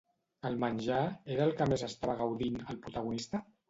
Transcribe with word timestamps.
El 0.49 0.55
menjar 0.63 1.03
era 1.37 1.47
el 1.51 1.55
que 1.61 1.71
més 1.75 1.87
estava 1.91 2.19
gaudint, 2.25 2.63
el 2.73 2.85
protagonista? 2.87 3.49